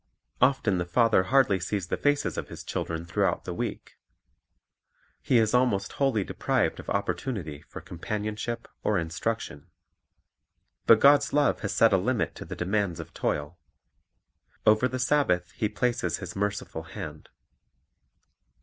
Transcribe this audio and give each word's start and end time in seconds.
Often 0.41 0.79
the 0.79 0.85
father 0.87 1.25
hardly 1.25 1.59
sees 1.59 1.85
the 1.89 1.95
faces 1.95 2.35
of 2.35 2.47
his 2.47 2.63
children 2.63 3.05
throughout 3.05 3.43
the 3.45 3.53
week. 3.53 3.99
He 5.21 5.37
is 5.37 5.53
almost 5.53 5.91
wholly 5.91 6.23
deprived 6.23 6.79
of 6.79 6.87
opportu 6.87 7.31
nity 7.37 7.63
for 7.65 7.81
companionship 7.81 8.67
or 8.83 8.97
instruction. 8.97 9.67
But 10.87 11.01
God's 11.01 11.33
love 11.33 11.59
has 11.59 11.75
set 11.75 11.93
a 11.93 11.97
limit 11.97 12.33
to 12.33 12.45
the 12.45 12.55
demands 12.55 12.99
of 12.99 13.13
toil. 13.13 13.59
Over 14.65 14.87
the 14.87 14.97
Sab 14.97 15.27
bath 15.27 15.51
He 15.51 15.69
places 15.69 16.17
His 16.17 16.35
merciful 16.35 16.81
hand. 16.81 17.29